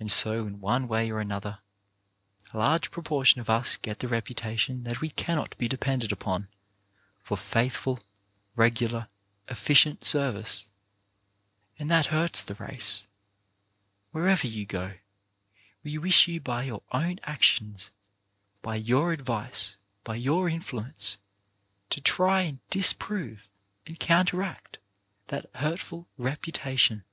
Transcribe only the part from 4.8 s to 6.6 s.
that we cannot be depended upon